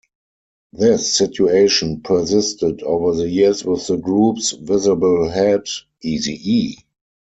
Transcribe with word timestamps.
This 0.73 1.15
situation 1.15 2.01
persisted 2.01 2.81
over 2.81 3.13
the 3.15 3.29
years 3.29 3.63
with 3.63 3.85
the 3.85 3.97
group's 3.97 4.49
visible 4.49 5.29
head, 5.29 5.65
Eazy-E. 6.03 6.77